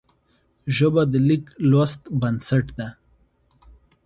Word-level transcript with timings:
ژبه 0.75 1.03
د 1.11 1.13
لیک 1.27 1.45
لوست 1.71 2.01
بنسټ 2.19 2.65
ده 2.77 2.87